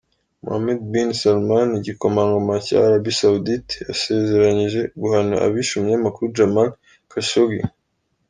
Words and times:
Mohammed 0.43 0.79
bin 0.93 1.09
Salman, 1.19 1.69
igikomangoma 1.79 2.55
cya 2.67 2.77
Arabie 2.87 3.17
Saoudite, 3.19 3.73
yasezeranyije 3.87 4.79
guhana 4.99 5.35
'abishe' 5.37 5.75
umunyamakuru 5.77 6.33
Jamal 6.35 6.69
Khashoggi. 7.11 7.61